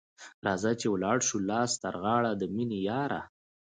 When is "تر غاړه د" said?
1.83-2.43